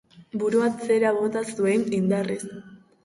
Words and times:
Burua 0.43 0.69
atzera 0.69 1.11
bota 1.19 1.43
zuen 1.59 1.85
indarrez. 2.01 2.43